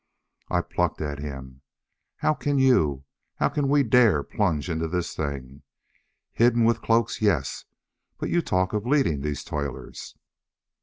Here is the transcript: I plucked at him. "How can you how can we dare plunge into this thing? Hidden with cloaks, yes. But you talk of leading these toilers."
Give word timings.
I 0.49 0.61
plucked 0.61 0.99
at 0.99 1.19
him. 1.19 1.61
"How 2.15 2.33
can 2.33 2.57
you 2.57 3.03
how 3.35 3.49
can 3.49 3.67
we 3.69 3.83
dare 3.83 4.23
plunge 4.23 4.67
into 4.67 4.87
this 4.87 5.15
thing? 5.15 5.61
Hidden 6.31 6.63
with 6.63 6.81
cloaks, 6.81 7.21
yes. 7.21 7.65
But 8.17 8.31
you 8.31 8.41
talk 8.41 8.73
of 8.73 8.87
leading 8.87 9.21
these 9.21 9.43
toilers." 9.43 10.15